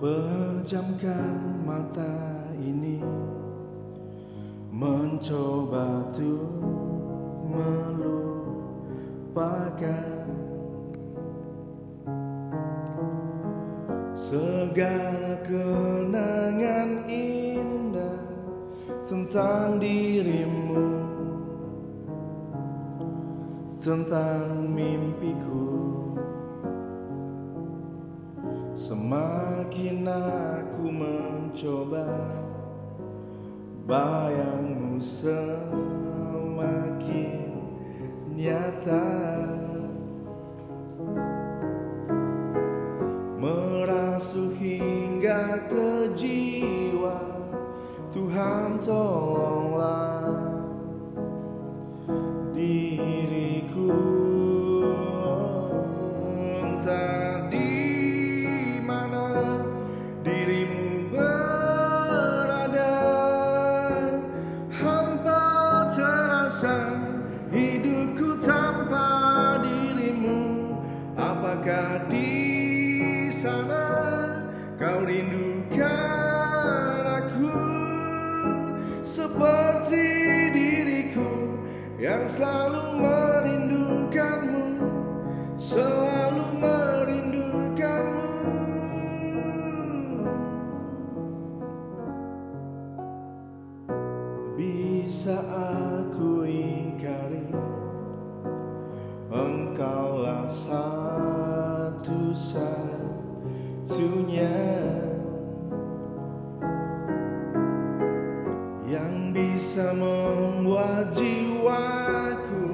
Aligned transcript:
Pejamkan 0.00 1.60
mata 1.60 2.40
ini. 2.56 3.04
Mencoba 4.72 6.08
tuh 6.16 6.48
melupakan 7.52 8.24
Segala 14.16 15.36
kenangan 15.44 17.04
indah 17.04 18.24
Tentang 19.04 19.76
dirimu 19.76 21.04
Tentang 23.76 24.64
mimpiku 24.64 25.99
Semakin 28.80 30.08
aku 30.08 30.88
mencoba 30.88 32.08
Bayangmu 33.84 34.96
semakin 34.96 35.44
nyata. 38.32 39.04
Merasuk 43.36 44.56
hingga 44.56 45.60
ke 45.68 46.16
jiwa 46.16 47.20
Tuhan 48.16 48.80
tolonglah 48.80 49.09
kau 75.10 75.18
rindukan 75.18 77.02
aku 77.18 77.50
seperti 79.02 80.06
diriku 80.54 81.58
yang 81.98 82.30
selalu 82.30 82.94
merindukanmu 83.02 84.86
selalu 85.58 86.46
merindukanmu. 86.62 88.30
Bisa 94.54 95.42
aku 96.06 96.46
ingkari 96.46 97.50
engkaulah 99.26 100.46
sang 100.46 100.99
satu-satunya 103.90 104.54
yang 108.86 109.34
bisa 109.34 109.90
membuat 109.94 111.10
jiwaku 111.10 112.66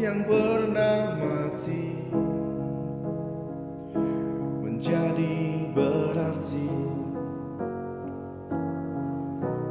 yang 0.00 0.24
pernah 0.24 1.20
mati 1.20 2.00
menjadi 4.64 5.68
berarti. 5.76 6.72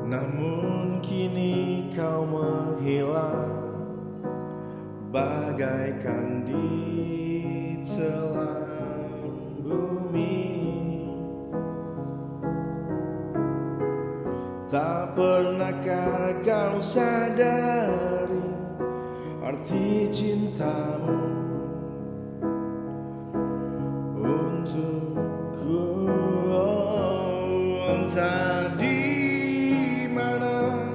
Namun 0.06 1.02
kini 1.02 1.90
kau 1.98 2.30
menghilang 2.30 3.50
bagaikan 5.10 6.46
di 6.46 6.70
telan 7.82 8.71
Tak 14.72 15.20
pernahkah 15.20 16.40
kau 16.48 16.80
sadari 16.80 18.40
arti 19.44 20.08
cintamu? 20.08 21.20
Untukku 24.16 25.84
oh, 26.48 27.84
entah 27.84 28.72
di 28.80 30.08
mana 30.08 30.88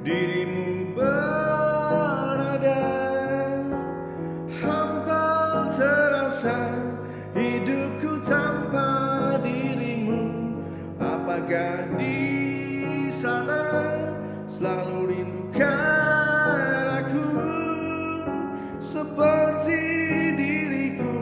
dirimu 0.00 0.96
berada. 0.96 2.80
Hidupku 7.36 8.24
tanpa 8.24 9.36
dirimu. 9.44 10.24
Apakah 10.96 11.87
selalu 14.58 15.14
rindukan 15.14 16.86
aku 16.98 17.30
Seperti 18.82 19.78
diriku 20.34 21.14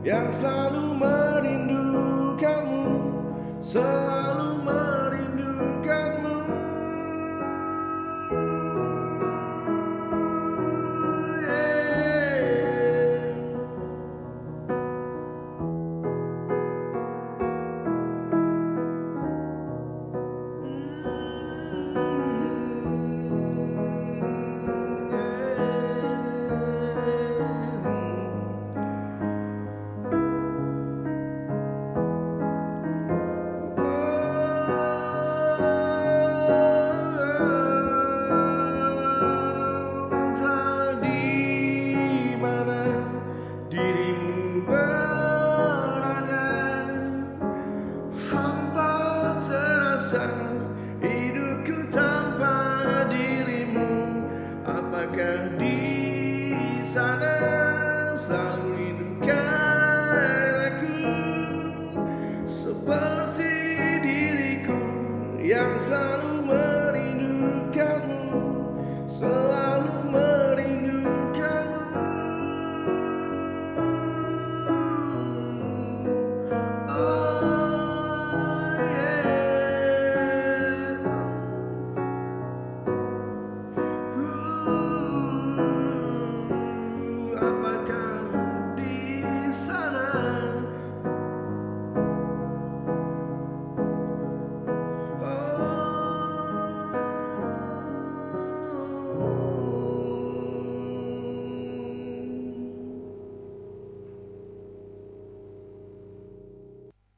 yang 0.00 0.32
selalu 0.32 0.96
merindukanmu 0.96 2.88
Selalu 3.60 4.49